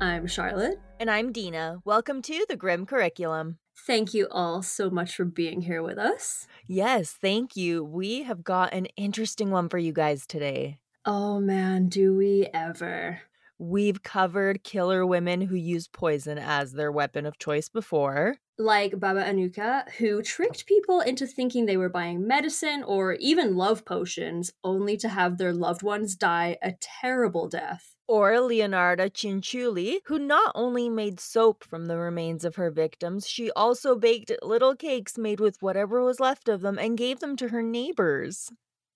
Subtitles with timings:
[0.00, 0.78] I'm Charlotte.
[1.00, 1.78] And I'm Dina.
[1.84, 3.58] Welcome to the Grim Curriculum.
[3.86, 6.46] Thank you all so much for being here with us.
[6.66, 7.82] Yes, thank you.
[7.82, 10.80] We have got an interesting one for you guys today.
[11.06, 13.22] Oh man, do we ever.
[13.58, 18.36] We've covered killer women who use poison as their weapon of choice before.
[18.58, 23.86] Like Baba Anujka, who tricked people into thinking they were buying medicine or even love
[23.86, 27.95] potions, only to have their loved ones die a terrible death.
[28.08, 33.50] Or Leonarda Cianciulli, who not only made soap from the remains of her victims, she
[33.52, 37.48] also baked little cakes made with whatever was left of them and gave them to
[37.48, 38.50] her neighbors.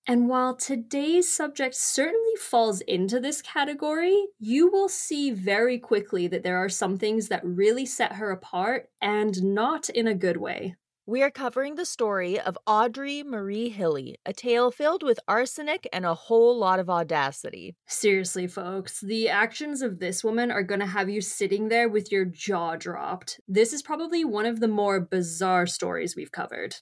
[0.06, 6.42] And while today's subject certainly falls into this category, you will see very quickly that
[6.42, 10.76] there are some things that really set her apart and not in a good way.
[11.06, 16.04] We are covering the story of Audrey Marie Hilley, a tale filled with arsenic and
[16.04, 17.74] a whole lot of audacity.
[17.86, 22.12] Seriously, folks, the actions of this woman are going to have you sitting there with
[22.12, 23.40] your jaw dropped.
[23.48, 26.76] This is probably one of the more bizarre stories we've covered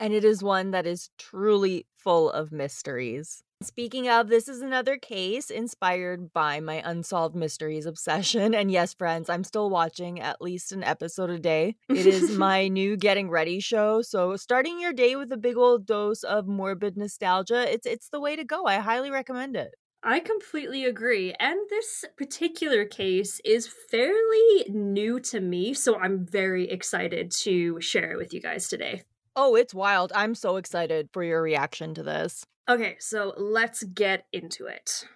[0.00, 3.42] and it is one that is truly full of mysteries.
[3.60, 8.54] Speaking of, this is another case inspired by my unsolved mysteries obsession.
[8.54, 11.74] And yes, friends, I'm still watching at least an episode a day.
[11.88, 14.00] It is my new getting ready show.
[14.00, 18.20] So starting your day with a big old dose of morbid nostalgia, it's it's the
[18.20, 18.64] way to go.
[18.64, 19.74] I highly recommend it.
[20.04, 21.34] I completely agree.
[21.40, 28.12] And this particular case is fairly new to me, so I'm very excited to share
[28.12, 29.02] it with you guys today.
[29.34, 30.12] Oh, it's wild.
[30.14, 32.44] I'm so excited for your reaction to this.
[32.68, 35.06] Okay, so let's get into it.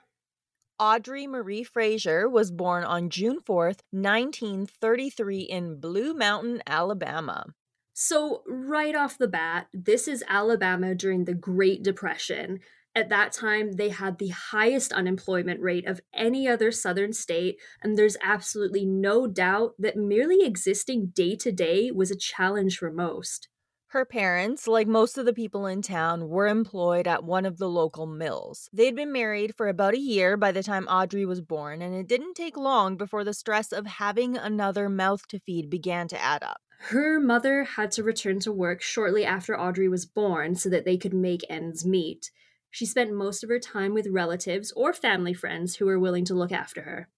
[0.78, 7.44] Audrey Marie Frazier was born on June 4th, 1933, in Blue Mountain, Alabama.
[7.92, 12.61] So, right off the bat, this is Alabama during the Great Depression.
[12.94, 17.98] At that time, they had the highest unemployment rate of any other southern state, and
[17.98, 23.48] there's absolutely no doubt that merely existing day to day was a challenge for most.
[23.92, 27.69] Her parents, like most of the people in town, were employed at one of the
[27.69, 28.70] local mills.
[28.72, 32.08] They'd been married for about a year by the time Audrey was born, and it
[32.08, 36.42] didn't take long before the stress of having another mouth to feed began to add
[36.42, 36.62] up.
[36.78, 40.97] Her mother had to return to work shortly after Audrey was born so that they
[40.97, 42.30] could make ends meet.
[42.70, 46.34] She spent most of her time with relatives or family friends who were willing to
[46.34, 47.10] look after her.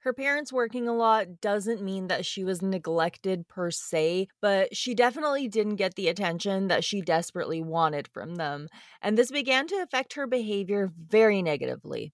[0.00, 4.92] Her parents working a lot doesn't mean that she was neglected per se, but she
[4.94, 8.68] definitely didn't get the attention that she desperately wanted from them,
[9.02, 12.12] and this began to affect her behavior very negatively.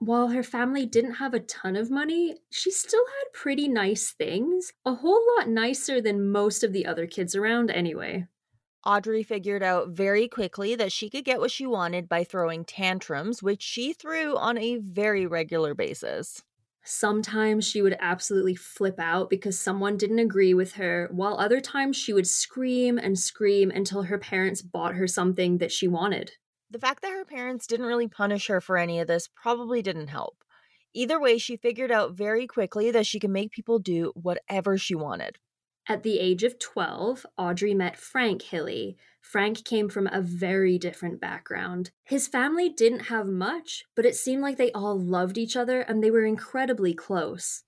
[0.00, 4.72] While her family didn't have a ton of money, she still had pretty nice things,
[4.84, 8.26] a whole lot nicer than most of the other kids around anyway.
[8.84, 13.40] Audrey figured out very quickly that she could get what she wanted by throwing tantrums,
[13.42, 16.42] which she threw on a very regular basis.
[16.90, 21.98] Sometimes she would absolutely flip out because someone didn't agree with her, while other times
[21.98, 26.32] she would scream and scream until her parents bought her something that she wanted.
[26.70, 30.08] The fact that her parents didn't really punish her for any of this probably didn't
[30.08, 30.42] help.
[30.94, 34.94] Either way, she figured out very quickly that she could make people do whatever she
[34.94, 35.36] wanted.
[35.86, 38.96] At the age of 12, Audrey met Frank Hilley.
[39.28, 41.90] Frank came from a very different background.
[42.02, 46.02] His family didn't have much, but it seemed like they all loved each other and
[46.02, 47.62] they were incredibly close.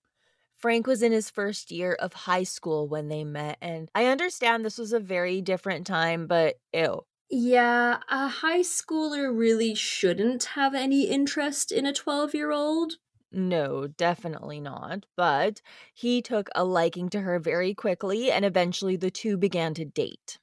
[0.56, 4.65] Frank was in his first year of high school when they met, and I understand
[4.65, 7.03] this was a very different time, but ew.
[7.28, 12.94] Yeah, a high schooler really shouldn't have any interest in a 12 year old,
[13.32, 15.04] no, definitely not.
[15.15, 15.60] But
[15.92, 20.38] he took a liking to her very quickly, and eventually the two began to date.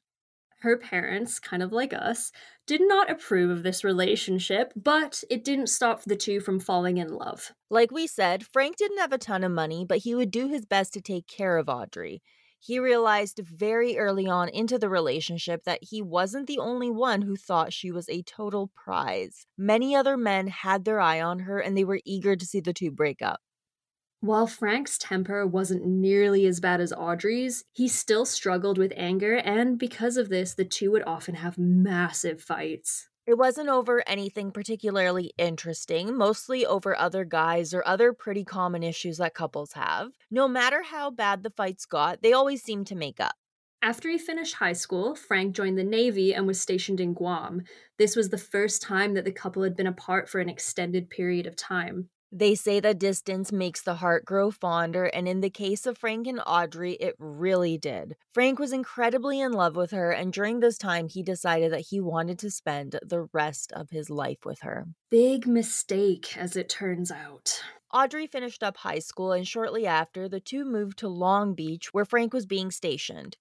[0.67, 2.33] Her parents, kind of like us,
[2.65, 7.07] did not approve of this relationship, but it didn't stop the two from falling in
[7.07, 7.53] love.
[7.69, 10.65] Like we said, Frank didn't have a ton of money, but he would do his
[10.65, 12.21] best to take care of Audrey.
[12.59, 17.37] He realized very early on into the relationship that he wasn't the only one who
[17.37, 19.47] thought she was a total prize.
[19.57, 22.73] Many other men had their eye on her and they were eager to see the
[22.73, 23.39] two break up.
[24.19, 29.77] While Frank's temper wasn't nearly as bad as Audrey's, he still struggled with anger, and
[29.77, 33.09] because of this, the two would often have massive fights.
[33.27, 39.17] It wasn't over anything particularly interesting, mostly over other guys or other pretty common issues
[39.17, 40.13] that couples have.
[40.31, 43.35] No matter how bad the fights got, they always seemed to make up.
[43.83, 47.61] After he finished high school, Frank joined the Navy and was stationed in Guam.
[47.99, 51.45] This was the first time that the couple had been apart for an extended period
[51.45, 52.09] of time.
[52.31, 56.27] They say that distance makes the heart grow fonder, and in the case of Frank
[56.27, 58.17] and Audrey, it really did.
[58.33, 62.01] Frank was incredibly in love with her, and during this time, he decided that he
[62.01, 64.87] wanted to spend the rest of his life with her.
[65.09, 67.61] Big mistake, as it turns out.
[67.93, 72.03] Audrey finished up high school, and shortly after, the two moved to Long Beach, where
[72.03, 73.37] Frank was being stationed.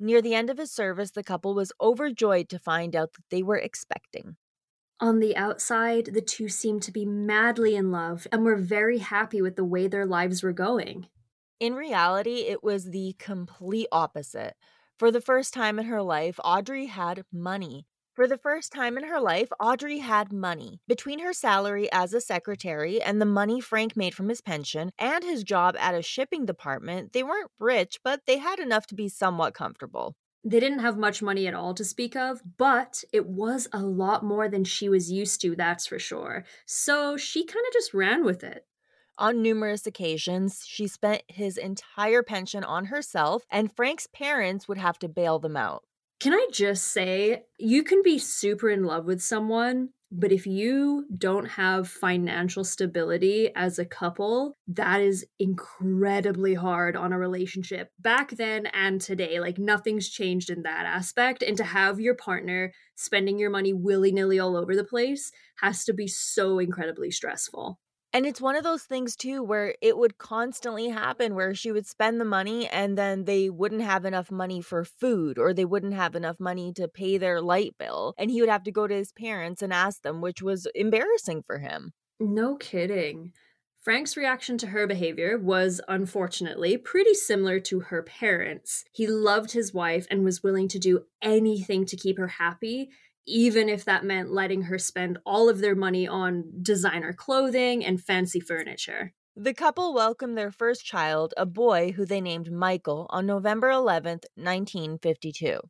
[0.00, 3.44] Near the end of his service, the couple was overjoyed to find out that they
[3.44, 4.36] were expecting.
[4.98, 9.42] On the outside, the two seemed to be madly in love and were very happy
[9.42, 11.08] with the way their lives were going.
[11.60, 14.54] In reality, it was the complete opposite.
[14.98, 17.86] For the first time in her life, Audrey had money.
[18.14, 20.80] For the first time in her life, Audrey had money.
[20.88, 25.22] Between her salary as a secretary and the money Frank made from his pension and
[25.22, 29.10] his job at a shipping department, they weren't rich, but they had enough to be
[29.10, 30.16] somewhat comfortable.
[30.48, 34.22] They didn't have much money at all to speak of, but it was a lot
[34.22, 36.44] more than she was used to, that's for sure.
[36.64, 38.64] So she kind of just ran with it.
[39.18, 45.00] On numerous occasions, she spent his entire pension on herself, and Frank's parents would have
[45.00, 45.82] to bail them out.
[46.20, 51.04] Can I just say, you can be super in love with someone, but if you
[51.16, 57.90] don't have financial stability as a couple, that is incredibly hard on a relationship.
[57.98, 61.42] Back then and today, like nothing's changed in that aspect.
[61.42, 65.84] And to have your partner spending your money willy nilly all over the place has
[65.84, 67.78] to be so incredibly stressful.
[68.16, 71.86] And it's one of those things too where it would constantly happen where she would
[71.86, 75.92] spend the money and then they wouldn't have enough money for food or they wouldn't
[75.92, 78.14] have enough money to pay their light bill.
[78.16, 81.42] And he would have to go to his parents and ask them, which was embarrassing
[81.42, 81.92] for him.
[82.18, 83.34] No kidding.
[83.82, 88.86] Frank's reaction to her behavior was, unfortunately, pretty similar to her parents.
[88.92, 92.88] He loved his wife and was willing to do anything to keep her happy,
[93.26, 98.02] even if that meant letting her spend all of their money on designer clothing and
[98.02, 99.12] fancy furniture.
[99.34, 104.24] The couple welcomed their first child, a boy who they named Michael, on November 11th,
[104.36, 105.60] 1952.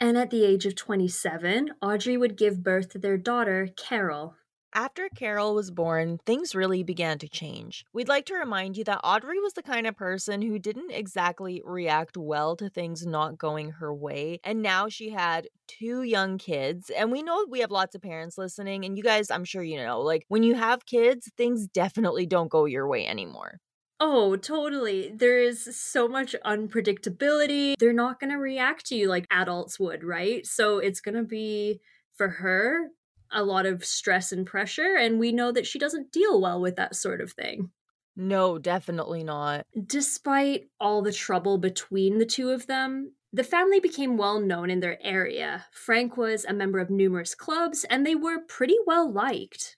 [0.00, 4.34] And at the age of 27, Audrey would give birth to their daughter, Carol.
[4.76, 7.84] After Carol was born, things really began to change.
[7.92, 11.62] We'd like to remind you that Audrey was the kind of person who didn't exactly
[11.64, 14.40] react well to things not going her way.
[14.42, 16.90] And now she had two young kids.
[16.90, 18.84] And we know we have lots of parents listening.
[18.84, 22.50] And you guys, I'm sure you know, like when you have kids, things definitely don't
[22.50, 23.60] go your way anymore.
[24.00, 25.08] Oh, totally.
[25.14, 27.74] There is so much unpredictability.
[27.78, 30.44] They're not going to react to you like adults would, right?
[30.44, 31.80] So it's going to be
[32.16, 32.88] for her
[33.34, 36.76] a lot of stress and pressure, and we know that she doesn't deal well with
[36.76, 37.70] that sort of thing.
[38.16, 39.66] No, definitely not.
[39.86, 44.80] Despite all the trouble between the two of them, the family became well known in
[44.80, 45.66] their area.
[45.72, 49.76] Frank was a member of numerous clubs, and they were pretty well liked.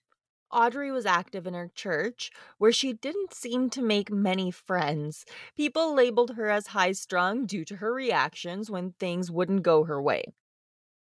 [0.53, 5.25] Audrey was active in her church, where she didn't seem to make many friends.
[5.57, 10.01] People labeled her as high strung due to her reactions when things wouldn't go her
[10.01, 10.25] way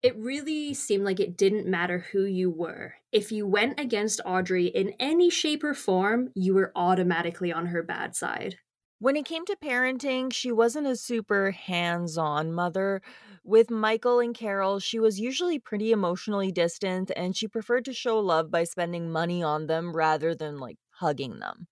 [0.06, 2.94] it really seemed like it didn't matter who you were.
[3.12, 7.82] If you went against Audrey in any shape or form, you were automatically on her
[7.82, 8.60] bad side.
[9.00, 13.02] When it came to parenting, she wasn't a super hands on mother.
[13.44, 18.20] With Michael and Carol, she was usually pretty emotionally distant and she preferred to show
[18.20, 21.66] love by spending money on them rather than like hugging them.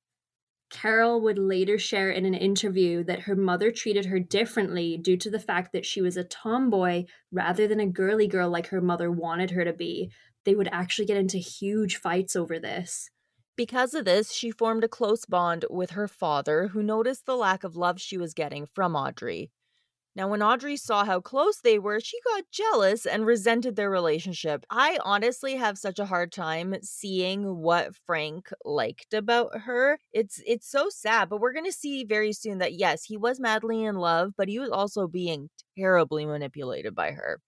[0.73, 5.29] Carol would later share in an interview that her mother treated her differently due to
[5.29, 9.11] the fact that she was a tomboy rather than a girly girl like her mother
[9.11, 10.11] wanted her to be.
[10.45, 13.11] They would actually get into huge fights over this.
[13.55, 17.63] Because of this, she formed a close bond with her father, who noticed the lack
[17.63, 19.51] of love she was getting from Audrey.
[20.15, 24.63] Now, when Audrey saw how close they were, she got jealous and resented their relationship.
[24.69, 29.97] I honestly have such a hard time seeing what Frank liked about her.
[30.11, 33.39] It's it's so sad, but we're going to see very soon that yes, he was
[33.39, 37.39] madly in love, but he was also being terribly manipulated by her.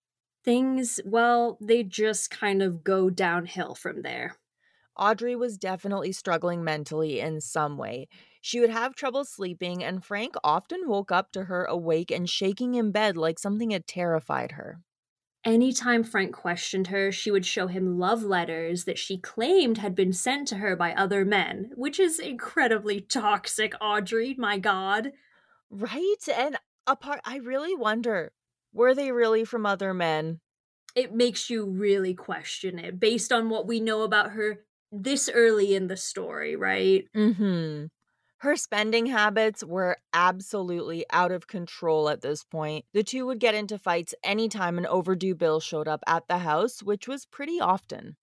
[0.43, 4.37] Things, well, they just kind of go downhill from there.
[4.97, 8.07] Audrey was definitely struggling mentally in some way.
[8.41, 12.75] She would have trouble sleeping, and Frank often woke up to her awake and shaking
[12.75, 14.81] in bed like something had terrified her.
[15.45, 20.11] Anytime Frank questioned her, she would show him love letters that she claimed had been
[20.11, 25.13] sent to her by other men, which is incredibly toxic, Audrey, my god.
[25.69, 26.27] Right?
[26.33, 28.33] And apart I really wonder,
[28.73, 30.41] were they really from other men?
[30.95, 34.65] It makes you really question it based on what we know about her
[35.03, 37.05] this early in the story, right?
[37.15, 37.85] Mm-hmm.
[38.39, 42.85] Her spending habits were absolutely out of control at this point.
[42.93, 46.83] The two would get into fights anytime an overdue bill showed up at the house,
[46.83, 48.17] which was pretty often.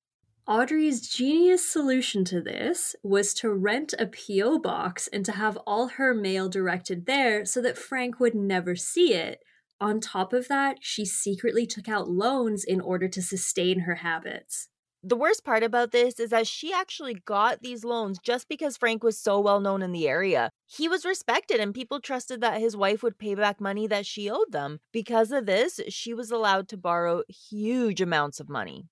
[0.46, 4.58] Audrey's genius solution to this was to rent a P.O.
[4.58, 9.14] box and to have all her mail directed there so that Frank would never see
[9.14, 9.40] it.
[9.80, 14.68] On top of that, she secretly took out loans in order to sustain her habits.
[15.04, 19.02] The worst part about this is that she actually got these loans just because Frank
[19.02, 20.50] was so well known in the area.
[20.68, 24.30] He was respected and people trusted that his wife would pay back money that she
[24.30, 24.78] owed them.
[24.92, 28.86] Because of this, she was allowed to borrow huge amounts of money.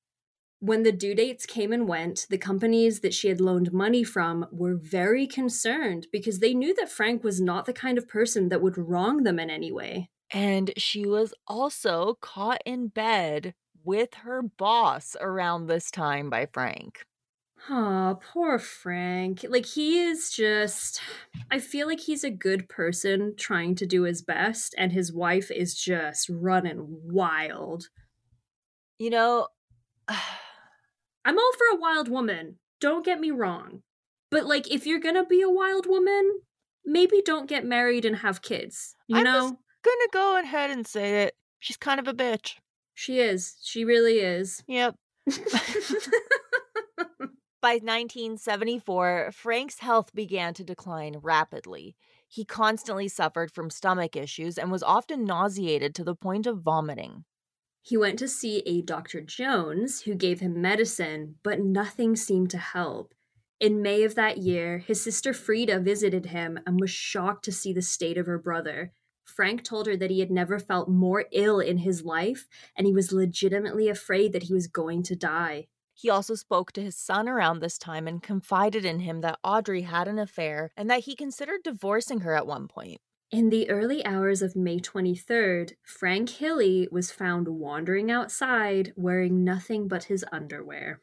[0.58, 4.46] When the due dates came and went, the companies that she had loaned money from
[4.50, 8.60] were very concerned because they knew that Frank was not the kind of person that
[8.60, 10.10] would wrong them in any way.
[10.32, 17.04] And she was also caught in bed with her boss around this time by Frank.
[17.68, 19.44] Aw, poor Frank.
[19.48, 21.00] Like, he is just.
[21.50, 25.50] I feel like he's a good person trying to do his best, and his wife
[25.50, 27.88] is just running wild.
[28.98, 29.48] You know.
[30.08, 32.58] I'm all for a wild woman.
[32.80, 33.82] Don't get me wrong.
[34.30, 36.40] But, like, if you're gonna be a wild woman,
[36.84, 38.96] maybe don't get married and have kids.
[39.06, 39.58] You I'm know?
[39.82, 41.34] gonna go ahead and say it.
[41.58, 42.54] She's kind of a bitch.
[43.00, 43.56] She is.
[43.62, 44.62] She really is.
[44.66, 44.94] Yep.
[47.62, 51.96] By 1974, Frank's health began to decline rapidly.
[52.28, 57.24] He constantly suffered from stomach issues and was often nauseated to the point of vomiting.
[57.80, 59.22] He went to see a Dr.
[59.22, 63.14] Jones who gave him medicine, but nothing seemed to help.
[63.58, 67.72] In May of that year, his sister Frida visited him and was shocked to see
[67.72, 68.92] the state of her brother.
[69.30, 72.92] Frank told her that he had never felt more ill in his life, and he
[72.92, 75.68] was legitimately afraid that he was going to die.
[75.94, 79.82] He also spoke to his son around this time and confided in him that Audrey
[79.82, 83.00] had an affair and that he considered divorcing her at one point.
[83.30, 89.86] In the early hours of May 23rd, Frank Hilley was found wandering outside wearing nothing
[89.88, 91.00] but his underwear.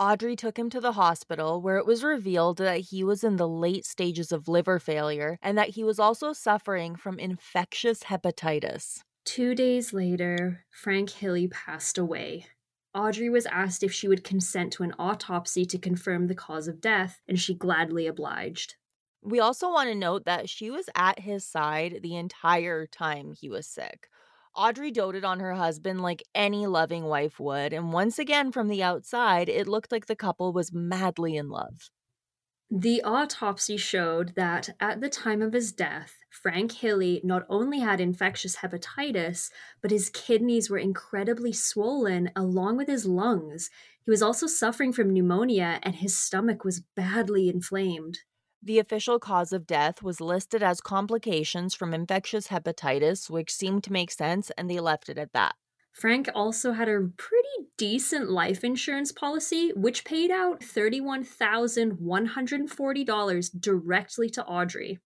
[0.00, 3.48] Audrey took him to the hospital where it was revealed that he was in the
[3.48, 9.00] late stages of liver failure and that he was also suffering from infectious hepatitis.
[9.24, 12.46] Two days later, Frank Hilley passed away.
[12.94, 16.80] Audrey was asked if she would consent to an autopsy to confirm the cause of
[16.80, 18.76] death, and she gladly obliged.
[19.22, 23.48] We also want to note that she was at his side the entire time he
[23.48, 24.08] was sick.
[24.58, 28.82] Audrey doted on her husband like any loving wife would, and once again from the
[28.82, 31.90] outside, it looked like the couple was madly in love.
[32.70, 38.00] The autopsy showed that at the time of his death, Frank Hilley not only had
[38.00, 39.50] infectious hepatitis,
[39.80, 43.70] but his kidneys were incredibly swollen along with his lungs.
[44.04, 48.18] He was also suffering from pneumonia and his stomach was badly inflamed.
[48.68, 53.92] The official cause of death was listed as complications from infectious hepatitis, which seemed to
[53.94, 55.54] make sense, and they left it at that.
[55.90, 57.48] Frank also had a pretty
[57.78, 64.98] decent life insurance policy, which paid out $31,140 directly to Audrey.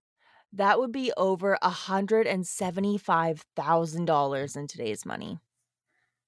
[0.51, 5.39] That would be over $175,000 in today's money.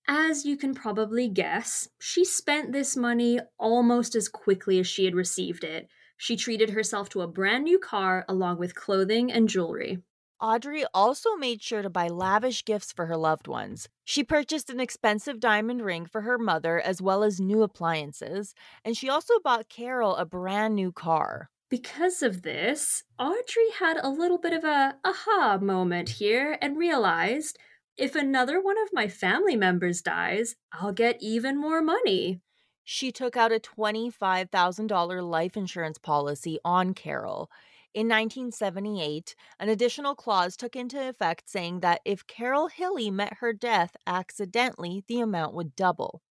[0.08, 5.16] As you can probably guess, she spent this money almost as quickly as she had
[5.16, 5.90] received it.
[6.18, 10.04] She treated herself to a brand new car along with clothing and jewelry.
[10.42, 13.88] Audrey also made sure to buy lavish gifts for her loved ones.
[14.04, 18.54] She purchased an expensive diamond ring for her mother as well as new appliances,
[18.84, 21.50] and she also bought Carol a brand new car.
[21.70, 27.58] Because of this, Audrey had a little bit of a aha moment here and realized
[27.98, 32.42] if another one of my family members dies, I'll get even more money.
[32.86, 37.50] She took out a $25,000 life insurance policy on Carol.
[37.96, 43.54] In 1978, an additional clause took into effect saying that if Carol Hilley met her
[43.54, 46.22] death accidentally, the amount would double.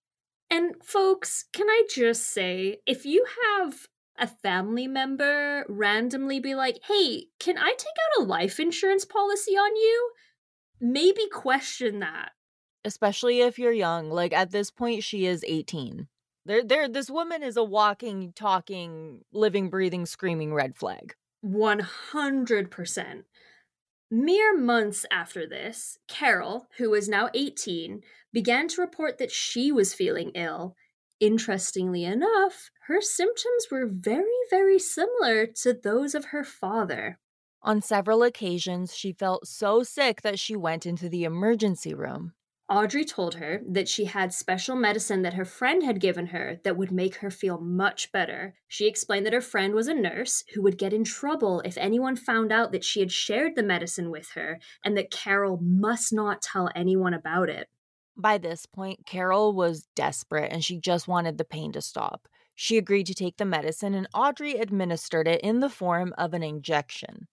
[0.48, 6.78] And folks, can I just say, if you have a family member randomly be like,
[6.86, 10.10] hey, can I take out a life insurance policy on you?
[10.80, 12.32] Maybe question that.
[12.84, 14.10] Especially if you're young.
[14.10, 16.06] Like at this point, she is 18.
[16.46, 21.14] There, there, this woman is a walking, talking, living, breathing, screaming red flag.
[21.44, 23.24] 100%.
[24.10, 29.94] Mere months after this, Carol, who was now 18, began to report that she was
[29.94, 30.76] feeling ill.
[31.18, 37.18] Interestingly enough, her symptoms were very, very similar to those of her father.
[37.62, 42.34] On several occasions, she felt so sick that she went into the emergency room.
[42.68, 46.78] Audrey told her that she had special medicine that her friend had given her that
[46.78, 48.54] would make her feel much better.
[48.68, 52.16] She explained that her friend was a nurse who would get in trouble if anyone
[52.16, 56.40] found out that she had shared the medicine with her and that Carol must not
[56.40, 57.68] tell anyone about it.
[58.16, 62.28] By this point, Carol was desperate and she just wanted the pain to stop.
[62.54, 66.42] She agreed to take the medicine and Audrey administered it in the form of an
[66.42, 67.28] injection.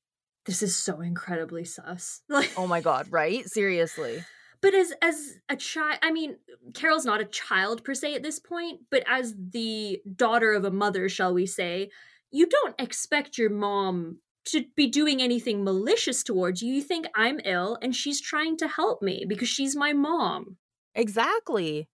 [0.46, 2.22] This is so incredibly sus.
[2.58, 3.48] oh my god, right?
[3.48, 4.26] Seriously.
[4.62, 6.38] But as as a child, I mean,
[6.74, 10.72] Carol's not a child per se at this point, but as the daughter of a
[10.72, 11.90] mother, shall we say,
[12.32, 16.74] you don't expect your mom to be doing anything malicious towards you.
[16.74, 20.58] You think I'm ill and she's trying to help me because she's my mom.
[20.96, 21.90] Exactly.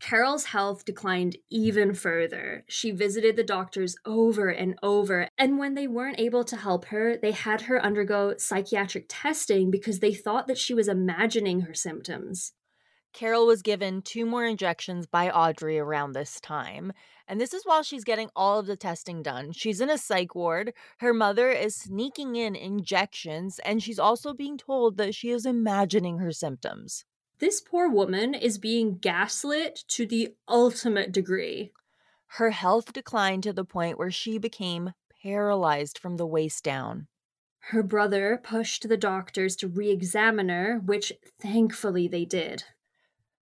[0.00, 2.64] Carol's health declined even further.
[2.68, 7.16] She visited the doctors over and over, and when they weren't able to help her,
[7.16, 12.52] they had her undergo psychiatric testing because they thought that she was imagining her symptoms.
[13.12, 16.92] Carol was given two more injections by Audrey around this time,
[17.26, 19.50] and this is while she's getting all of the testing done.
[19.52, 20.72] She's in a psych ward.
[20.98, 26.18] Her mother is sneaking in injections, and she's also being told that she is imagining
[26.18, 27.04] her symptoms.
[27.38, 31.72] This poor woman is being gaslit to the ultimate degree.
[32.32, 34.92] Her health declined to the point where she became
[35.22, 37.06] paralyzed from the waist down.
[37.70, 42.64] Her brother pushed the doctors to re examine her, which thankfully they did.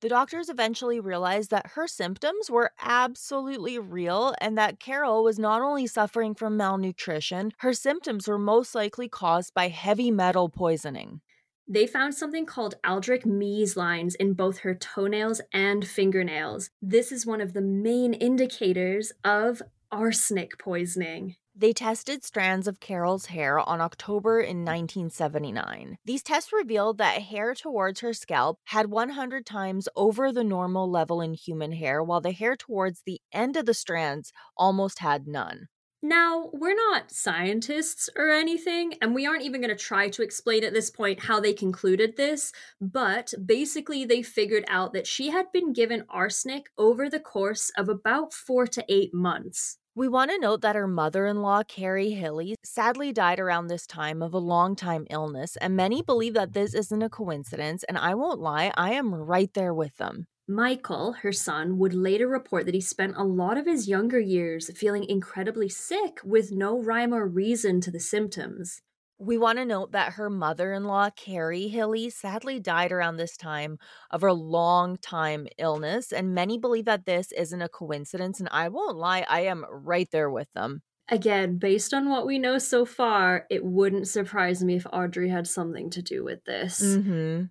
[0.02, 5.62] The doctors eventually realized that her symptoms were absolutely real and that Carol was not
[5.62, 11.22] only suffering from malnutrition, her symptoms were most likely caused by heavy metal poisoning.
[11.68, 16.70] They found something called Aldrich Mees lines in both her toenails and fingernails.
[16.82, 21.36] This is one of the main indicators of arsenic poisoning.
[21.58, 25.98] They tested strands of Carol's hair on October in 1979.
[26.04, 31.22] These tests revealed that hair towards her scalp had 100 times over the normal level
[31.22, 35.70] in human hair, while the hair towards the end of the strands almost had none.
[36.02, 40.64] Now, we're not scientists or anything, and we aren't even going to try to explain
[40.64, 45.52] at this point how they concluded this, but basically, they figured out that she had
[45.52, 49.78] been given arsenic over the course of about four to eight months.
[49.96, 53.88] We want to note that her mother in law, Carrie Hilley, sadly died around this
[53.88, 57.98] time of a long time illness, and many believe that this isn't a coincidence, and
[57.98, 60.28] I won't lie, I am right there with them.
[60.48, 64.70] Michael, her son, would later report that he spent a lot of his younger years
[64.78, 68.82] feeling incredibly sick with no rhyme or reason to the symptoms.
[69.18, 73.38] We want to note that her mother in law, Carrie Hilley, sadly died around this
[73.38, 73.80] time
[74.12, 78.40] of her long time illness, and many believe that this isn't a coincidence.
[78.40, 80.84] And I won't lie, I am right there with them.
[81.08, 85.48] Again, based on what we know so far, it wouldn't surprise me if Audrey had
[85.48, 86.82] something to do with this.
[86.82, 87.46] Mm-hmm.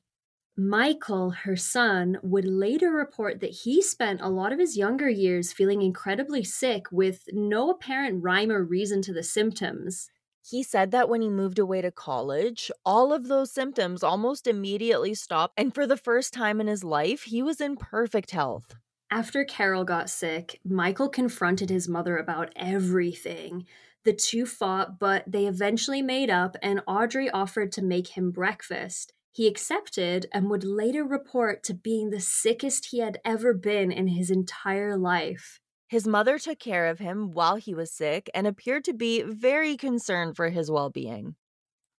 [0.56, 5.52] Michael, her son, would later report that he spent a lot of his younger years
[5.52, 10.10] feeling incredibly sick with no apparent rhyme or reason to the symptoms.
[10.48, 15.14] He said that when he moved away to college, all of those symptoms almost immediately
[15.14, 18.76] stopped, and for the first time in his life, he was in perfect health.
[19.10, 23.66] After Carol got sick, Michael confronted his mother about everything.
[24.04, 29.14] The two fought, but they eventually made up, and Audrey offered to make him breakfast.
[29.34, 34.06] He accepted and would later report to being the sickest he had ever been in
[34.06, 35.58] his entire life.
[35.88, 39.76] His mother took care of him while he was sick and appeared to be very
[39.76, 41.34] concerned for his well being.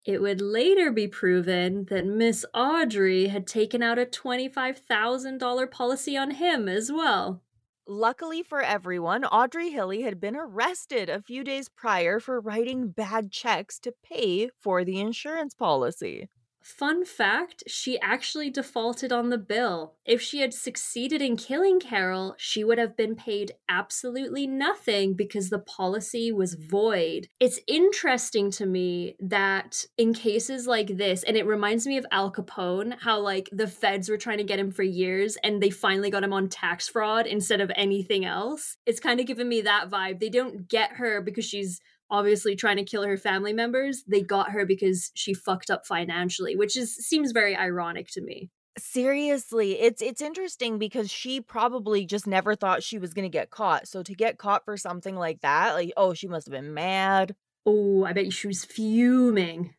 [0.05, 6.31] It would later be proven that Miss Audrey had taken out a $25,000 policy on
[6.33, 7.43] him as well.
[7.85, 13.33] Luckily for everyone, Audrey Hilley had been arrested a few days prior for writing bad
[13.33, 16.29] checks to pay for the insurance policy.
[16.65, 19.97] Fun fact she actually defaulted on the bill.
[20.07, 25.51] If she had succeeded in killing Carol, she would have been paid absolutely nothing because
[25.51, 27.29] the policy was void.
[27.39, 32.33] It's interesting to me that in cases like this, and it reminds me of Al
[32.33, 36.09] Capone, how like the feds were trying to get him for years and they finally
[36.09, 38.79] got him on tax fraud instead of anything else.
[38.87, 40.19] It's kind of given me that vibe.
[40.19, 44.51] They don't get her because she's obviously trying to kill her family members they got
[44.51, 48.51] her because she fucked up financially which is seems very ironic to me.
[48.79, 53.51] Seriously it's it's interesting because she probably just never thought she was going to get
[53.51, 56.75] caught so to get caught for something like that like oh she must have been
[56.75, 57.35] mad.
[57.67, 59.75] Oh i bet she was fuming.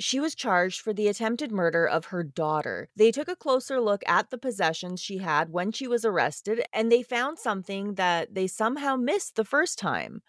[0.00, 2.88] She was charged for the attempted murder of her daughter.
[2.96, 6.90] They took a closer look at the possessions she had when she was arrested, and
[6.90, 10.22] they found something that they somehow missed the first time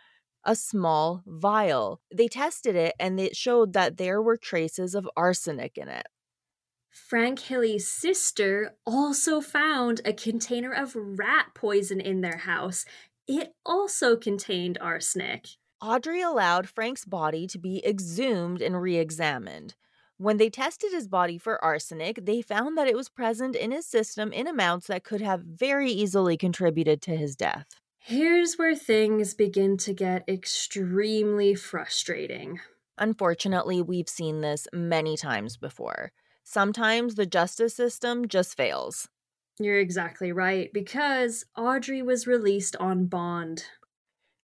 [0.43, 2.01] a small vial.
[2.13, 6.08] They tested it and it showed that there were traces of arsenic in it.
[6.89, 12.86] Frank Hilley's sister also found a container of rat poison in their house.
[13.27, 15.47] It also contained arsenic.
[15.82, 19.75] Audrey allowed Frank's body to be exhumed and re examined.
[20.17, 23.88] When they tested his body for arsenic, they found that it was present in his
[23.88, 27.65] system in amounts that could have very easily contributed to his death.
[28.03, 32.59] Here's where things begin to get extremely frustrating.
[32.97, 36.11] Unfortunately, we've seen this many times before.
[36.43, 39.07] Sometimes the justice system just fails.
[39.59, 43.65] You're exactly right, because Audrey was released on bond.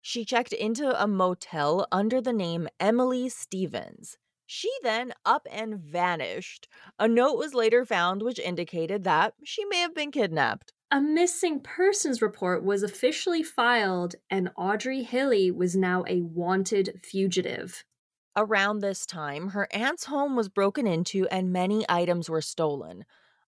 [0.02, 4.18] She checked into a motel under the name Emily Stevens.
[4.46, 6.68] She then up and vanished.
[6.98, 10.74] A note was later found which indicated that she may have been kidnapped.
[10.90, 17.84] A missing persons report was officially filed, and Audrey Hilley was now a wanted fugitive.
[18.38, 23.04] Around this time, her aunt's home was broken into and many items were stolen.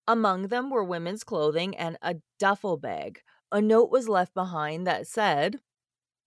[0.05, 3.21] Among them were women's clothing and a duffel bag.
[3.51, 5.61] A note was left behind that said,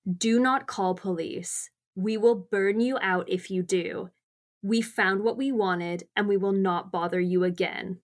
[0.08, 1.68] Do not call police.
[1.94, 4.10] We will burn you out if you do.
[4.62, 8.00] We found what we wanted and we will not bother you again.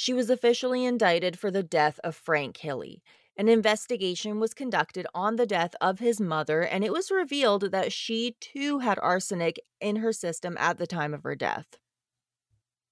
[0.00, 3.02] She was officially indicted for the death of Frank Hilley.
[3.36, 7.92] An investigation was conducted on the death of his mother, and it was revealed that
[7.92, 11.78] she too had arsenic in her system at the time of her death.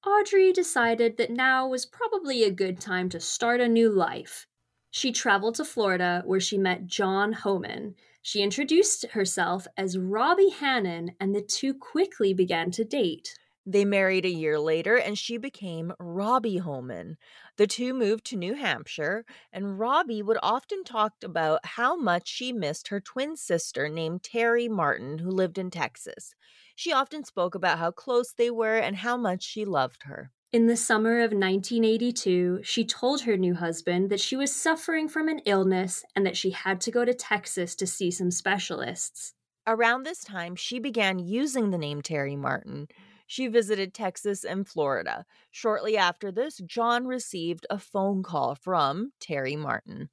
[0.05, 4.49] Audrey decided that now was probably a good time to start a new life.
[4.91, 7.95] She traveled to Florida where she met John Homan.
[8.21, 13.33] She introduced herself as Robbie Hannon, and the two quickly began to date.
[13.69, 17.17] They married a year later and she became Robbie Homan.
[17.57, 22.53] The two moved to New Hampshire, and Robbie would often talk about how much she
[22.53, 26.33] missed her twin sister named Terry Martin, who lived in Texas.
[26.77, 30.31] She often spoke about how close they were and how much she loved her.
[30.53, 35.29] In the summer of 1982, she told her new husband that she was suffering from
[35.29, 39.35] an illness and that she had to go to Texas to see some specialists.
[39.67, 42.87] Around this time, she began using the name Terry Martin.
[43.27, 45.25] She visited Texas and Florida.
[45.51, 50.11] Shortly after this, John received a phone call from Terry Martin.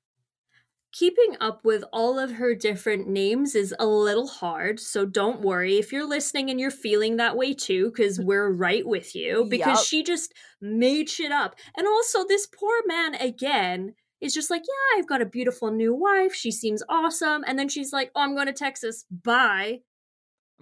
[0.92, 5.80] Keeping up with all of her different names is a little hard, so don't worry
[5.80, 9.80] if you're listening and you're feeling that way too, because we're right with you, because
[9.80, 9.86] yep.
[9.86, 11.56] she just made shit up.
[11.76, 15.94] And also, this poor man, again, is just like, yeah, I've got a beautiful new
[15.94, 16.34] wife.
[16.34, 17.44] She seems awesome.
[17.46, 19.06] And then she's like, oh, I'm going to Texas.
[19.12, 19.82] Bye.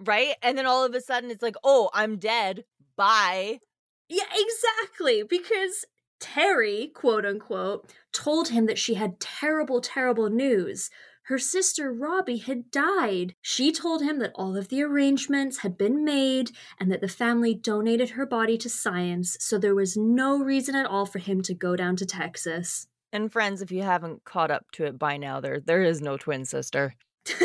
[0.04, 0.34] Right?
[0.42, 2.64] And then all of a sudden it's like, oh, I'm dead.
[2.96, 3.60] Bye.
[4.08, 5.22] Yeah, exactly.
[5.22, 5.84] Because
[6.20, 10.90] Terry, quote unquote, told him that she had terrible, terrible news.
[11.26, 13.34] Her sister Robbie had died.
[13.40, 17.54] She told him that all of the arrangements had been made and that the family
[17.54, 21.54] donated her body to science, so there was no reason at all for him to
[21.54, 22.88] go down to Texas.
[23.12, 26.16] And friends, if you haven't caught up to it by now, there there is no
[26.16, 26.94] twin sister.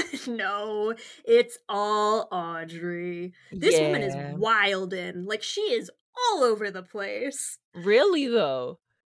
[0.27, 0.93] no,
[1.25, 3.33] it's all Audrey.
[3.51, 3.87] This yeah.
[3.87, 5.25] woman is wild wildin'.
[5.25, 7.57] Like she is all over the place.
[7.73, 8.79] Really though.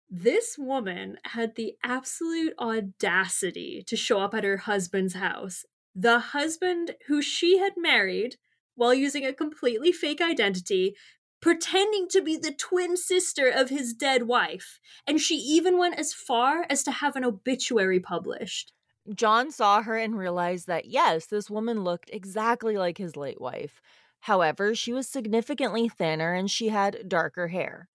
[0.10, 5.66] This woman had the absolute audacity to show up at her husband's house.
[5.94, 8.38] The husband who she had married
[8.76, 10.96] while using a completely fake identity,
[11.42, 14.80] pretending to be the twin sister of his dead wife.
[15.06, 18.72] And she even went as far as to have an obituary published.
[19.14, 23.82] John saw her and realized that, yes, this woman looked exactly like his late wife.
[24.22, 27.90] However, she was significantly thinner and she had darker hair.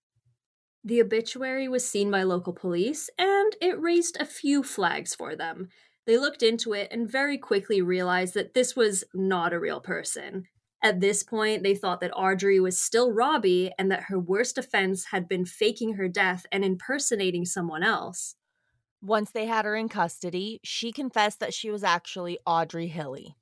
[0.84, 5.68] The obituary was seen by local police, and it raised a few flags for them.
[6.06, 10.46] They looked into it and very quickly realized that this was not a real person.
[10.82, 15.06] At this point, they thought that Audrey was still Robbie and that her worst offense
[15.06, 18.34] had been faking her death and impersonating someone else.
[19.02, 23.34] Once they had her in custody, she confessed that she was actually Audrey Hilley.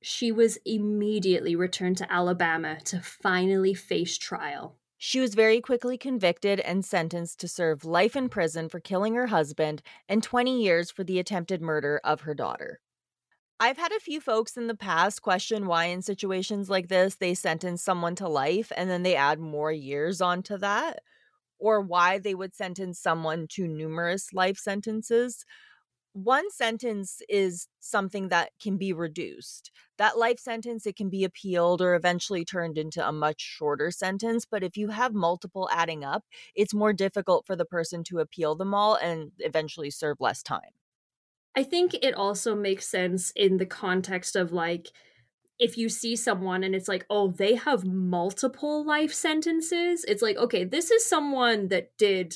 [0.00, 4.76] She was immediately returned to Alabama to finally face trial.
[4.96, 9.26] She was very quickly convicted and sentenced to serve life in prison for killing her
[9.26, 12.80] husband and 20 years for the attempted murder of her daughter.
[13.58, 17.34] I've had a few folks in the past question why, in situations like this, they
[17.34, 21.00] sentence someone to life and then they add more years onto that,
[21.60, 25.44] or why they would sentence someone to numerous life sentences
[26.12, 29.70] one sentence is something that can be reduced.
[29.96, 34.44] That life sentence, it can be appealed or eventually turned into a much shorter sentence.
[34.44, 38.56] But if you have multiple adding up, it's more difficult for the person to appeal
[38.56, 40.70] them all and eventually serve less time.
[41.56, 44.88] I think it also makes sense in the context of like,
[45.60, 50.38] if you see someone and it's like, oh, they have multiple life sentences, it's like,
[50.38, 52.34] okay, this is someone that did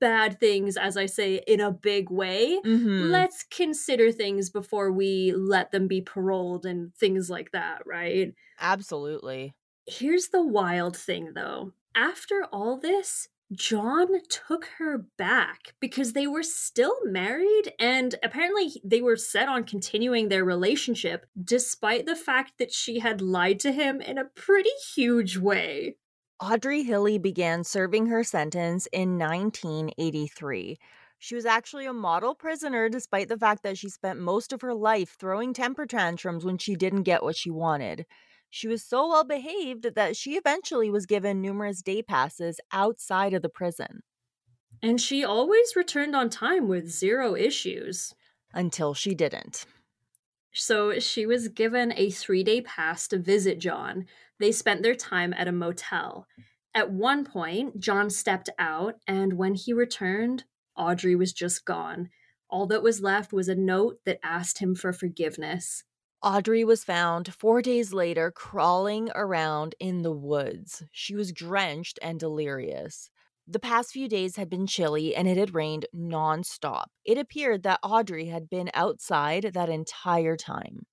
[0.00, 2.58] bad things, as I say, in a big way.
[2.66, 3.10] Mm-hmm.
[3.10, 8.34] Let's consider things before we let them be paroled and things like that, right?
[8.60, 9.54] Absolutely.
[9.86, 11.72] Here's the wild thing though.
[11.94, 19.02] After all this, John took her back because they were still married and apparently they
[19.02, 24.00] were set on continuing their relationship despite the fact that she had lied to him
[24.00, 25.96] in a pretty huge way.
[26.40, 30.78] Audrey Hilley began serving her sentence in 1983.
[31.18, 34.74] She was actually a model prisoner despite the fact that she spent most of her
[34.74, 38.06] life throwing temper tantrums when she didn't get what she wanted.
[38.50, 43.42] She was so well behaved that she eventually was given numerous day passes outside of
[43.42, 44.02] the prison.
[44.82, 48.14] And she always returned on time with zero issues.
[48.52, 49.66] Until she didn't.
[50.52, 54.06] So she was given a three day pass to visit John.
[54.38, 56.26] They spent their time at a motel.
[56.74, 60.44] At one point, John stepped out, and when he returned,
[60.76, 62.10] Audrey was just gone.
[62.48, 65.84] All that was left was a note that asked him for forgiveness.
[66.22, 70.82] Audrey was found four days later crawling around in the woods.
[70.92, 73.10] She was drenched and delirious.
[73.48, 76.84] The past few days had been chilly and it had rained nonstop.
[77.06, 80.84] It appeared that Audrey had been outside that entire time.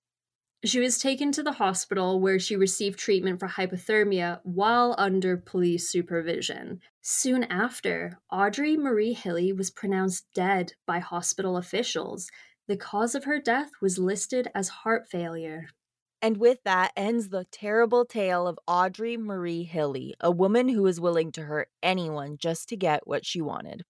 [0.64, 5.88] She was taken to the hospital where she received treatment for hypothermia while under police
[5.88, 6.80] supervision.
[7.00, 12.28] Soon after, Audrey Marie Hilley was pronounced dead by hospital officials.
[12.68, 15.70] The cause of her death was listed as heart failure.
[16.20, 21.00] And with that ends the terrible tale of Audrey Marie Hilley, a woman who was
[21.00, 23.84] willing to hurt anyone just to get what she wanted.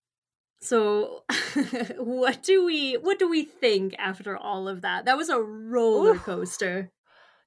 [0.61, 1.25] So,
[1.99, 5.07] what do we what do we think after all of that?
[5.07, 6.93] That was a roller coaster.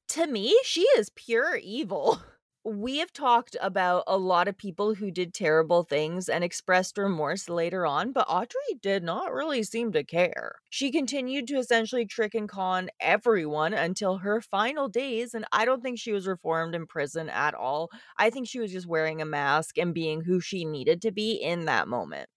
[0.09, 2.21] To me, she is pure evil.
[2.63, 7.49] We have talked about a lot of people who did terrible things and expressed remorse
[7.49, 10.59] later on, but Audrey did not really seem to care.
[10.69, 15.81] She continued to essentially trick and con everyone until her final days, and I don't
[15.81, 17.89] think she was reformed in prison at all.
[18.17, 21.33] I think she was just wearing a mask and being who she needed to be
[21.33, 22.29] in that moment.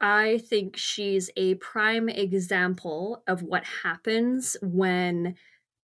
[0.00, 5.36] I think she's a prime example of what happens when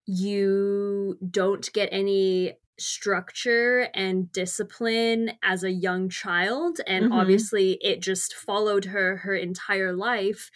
[0.05, 6.79] you don't get any structure and discipline as a young child.
[6.87, 7.13] And mm-hmm.
[7.13, 10.49] obviously it just followed her her entire life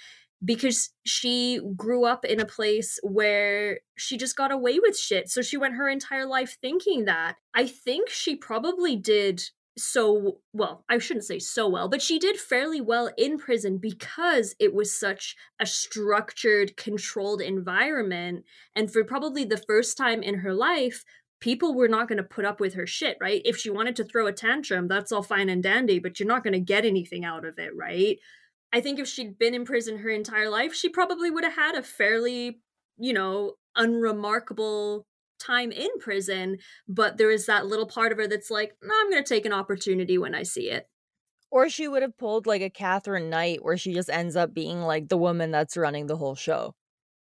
[0.43, 5.29] because she grew up in a place where she just got away with shit.
[5.29, 7.35] So she went her entire life thinking that.
[7.53, 9.43] I think she probably did
[9.77, 14.53] so well i shouldn't say so well but she did fairly well in prison because
[14.59, 18.43] it was such a structured controlled environment.
[18.75, 21.05] And for probably the first time in her life
[21.41, 24.03] people were not going to put up with her shit right if she wanted to
[24.03, 27.25] throw a tantrum that's all fine and dandy but you're not going to get anything
[27.25, 28.17] out of it right
[28.71, 31.75] i think if she'd been in prison her entire life she probably would have had
[31.75, 32.61] a fairly
[32.97, 35.05] you know unremarkable
[35.41, 39.09] time in prison, but there is that little part of her that's like, no, I'm
[39.09, 40.87] going to take an opportunity when I see it.
[41.49, 44.81] Or she would have pulled like a Katherine Knight where she just ends up being
[44.81, 46.75] like the woman that's running the whole show.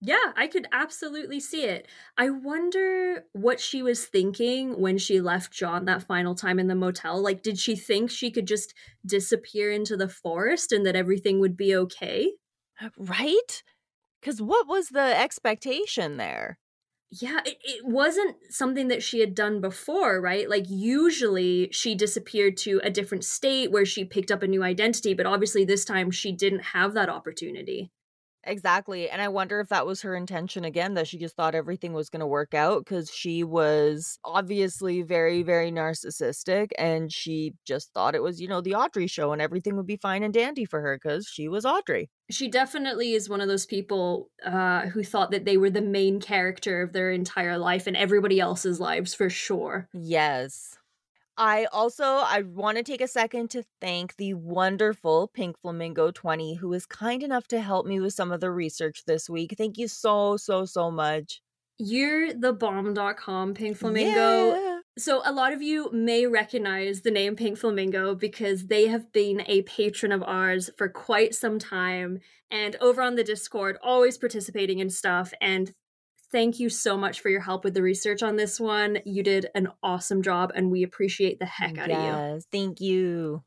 [0.04, 1.88] Yeah, I could absolutely see it.
[2.18, 6.76] I wonder what she was thinking when she left John that final time in the
[6.76, 7.22] motel.
[7.22, 8.74] Like, did she think she could just
[9.06, 12.32] disappear into the forest and that everything would be okay?
[12.82, 13.62] Uh, right?
[14.20, 16.58] Because what was the expectation there?
[17.12, 20.50] yeah, it, it wasn't something that she had done before, right?
[20.50, 25.14] Like, usually she disappeared to a different state where she picked up a new identity,
[25.14, 27.92] but obviously this time she didn't have that opportunity.
[28.44, 29.10] Exactly.
[29.10, 32.10] And I wonder if that was her intention again, that she just thought everything was
[32.10, 38.16] going to work out because she was obviously very, very narcissistic and she just thought
[38.16, 40.82] it was, you know, the Audrey show and everything would be fine and dandy for
[40.82, 42.10] her because she was Audrey.
[42.30, 46.20] She definitely is one of those people uh, who thought that they were the main
[46.20, 49.88] character of their entire life and everybody else's lives for sure.
[49.94, 50.78] Yes.
[51.42, 56.54] I also I want to take a second to thank the wonderful Pink Flamingo 20
[56.54, 59.56] who was kind enough to help me with some of the research this week.
[59.58, 61.42] Thank you so so so much.
[61.80, 64.54] You're the bomb.com Pink Flamingo.
[64.54, 64.80] Yeah.
[65.00, 69.42] So a lot of you may recognize the name Pink Flamingo because they have been
[69.48, 72.20] a patron of ours for quite some time
[72.52, 75.74] and over on the Discord always participating in stuff and
[76.32, 79.00] thank you so much for your help with the research on this one.
[79.06, 82.42] You did an awesome job and we appreciate the heck out yes, of you.
[82.52, 83.44] Thank you.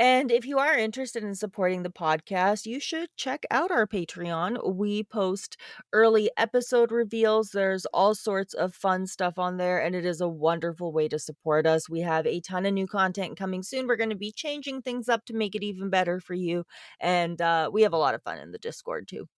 [0.00, 4.74] And if you are interested in supporting the podcast, you should check out our Patreon.
[4.74, 5.58] We post
[5.92, 7.50] early episode reveals.
[7.50, 11.18] There's all sorts of fun stuff on there, and it is a wonderful way to
[11.18, 11.86] support us.
[11.86, 13.86] We have a ton of new content coming soon.
[13.86, 16.64] We're going to be changing things up to make it even better for you.
[16.98, 19.28] And uh, we have a lot of fun in the Discord too.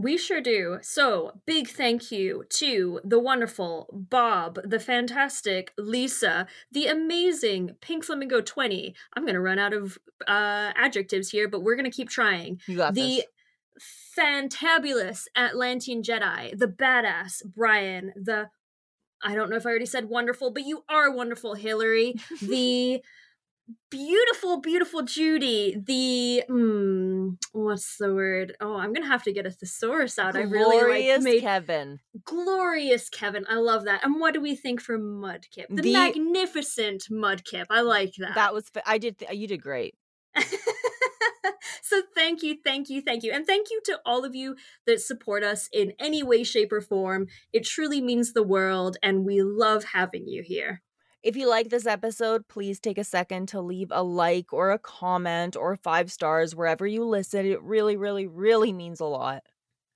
[0.00, 0.78] We sure do.
[0.80, 8.40] So, big thank you to the wonderful Bob, the fantastic Lisa, the amazing Pink Flamingo
[8.40, 8.94] 20.
[9.14, 12.60] I'm going to run out of uh, adjectives here, but we're going to keep trying.
[12.66, 13.24] You got the
[13.76, 14.18] this.
[14.18, 18.48] fantabulous Atlantean Jedi, the badass Brian, the
[19.22, 22.14] I don't know if I already said wonderful, but you are wonderful, Hillary.
[22.42, 23.02] the
[23.90, 25.76] beautiful, beautiful Judy.
[25.82, 28.56] The hmm, what's the word?
[28.60, 30.32] Oh, I'm gonna have to get a thesaurus out.
[30.34, 31.98] Glorious I really like made Kevin.
[32.24, 33.44] glorious Kevin.
[33.48, 34.04] I love that.
[34.04, 35.66] And what do we think for Mudkip?
[35.68, 37.66] The, The- magnificent Mudkip.
[37.70, 38.34] I like that.
[38.34, 39.94] That was I did th- you did great.
[41.82, 43.32] so thank you, thank you, thank you.
[43.32, 44.56] And thank you to all of you
[44.86, 47.26] that support us in any way, shape, or form.
[47.52, 50.82] It truly means the world, and we love having you here.
[51.22, 54.78] If you like this episode, please take a second to leave a like or a
[54.78, 57.44] comment or 5 stars wherever you listen.
[57.44, 59.42] It really really really means a lot.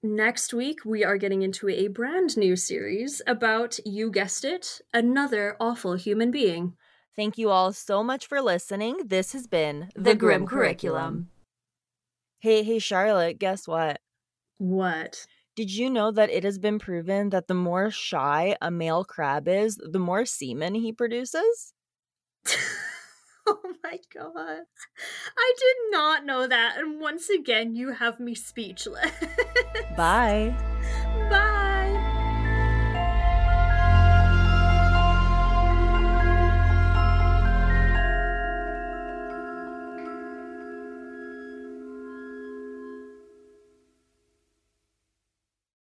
[0.02, 5.56] Next week, we are getting into a brand new series about, you guessed it, another
[5.58, 6.74] awful human being.
[7.16, 8.98] Thank you all so much for listening.
[9.06, 11.30] This has been The Grim Curriculum.
[12.40, 13.98] Hey, hey Charlotte, guess what?
[14.58, 15.26] What?
[15.56, 19.46] Did you know that it has been proven that the more shy a male crab
[19.46, 21.72] is, the more semen he produces?
[23.46, 24.62] oh my god.
[25.38, 29.12] I did not know that, and once again, you have me speechless.
[29.96, 30.56] Bye.
[31.30, 32.00] Bye.